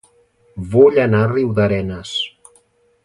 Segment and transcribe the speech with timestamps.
[0.71, 2.17] Vull anar a Riudarenes